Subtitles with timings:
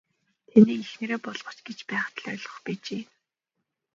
[0.49, 3.03] Таныг эхнэрээ болооч гэж байхад л ойлгох байжээ.